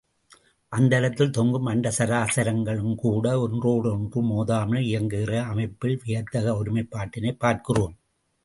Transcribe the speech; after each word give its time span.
அந்தரத்தில் 0.69 1.31
தொங்கும் 1.31 1.67
அண்டசராசரங்களும் 1.67 2.95
கூட 2.95 3.39
ஒன்றோடொன்று 3.39 4.23
மோதாமல் 4.23 4.81
இயங்குகிற 4.81 5.43
அமைப்பில் 5.43 6.01
வியத்தகு 6.03 6.55
ஒருமைப் 6.55 6.91
பாட்டினைப் 6.91 7.39
பார்க்கிறோம். 7.39 7.95